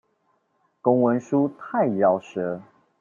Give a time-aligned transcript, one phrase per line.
[0.81, 2.63] 公文書太饒舌